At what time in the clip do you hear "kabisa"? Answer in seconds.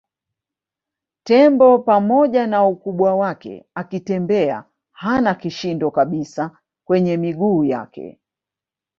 5.91-6.57